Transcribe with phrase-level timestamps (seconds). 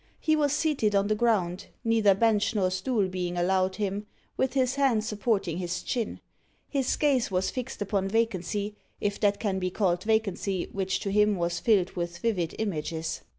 [0.19, 4.73] He was seated on the ground neither bench nor stool being allowed him with his
[4.73, 6.19] hand supporting his chin.
[6.67, 11.35] His gaze was fixed upon vacancy if that can he called vacancy which to him
[11.35, 13.21] was filled with vivid images.